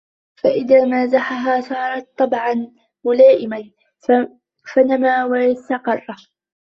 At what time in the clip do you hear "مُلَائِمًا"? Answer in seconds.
3.05-3.69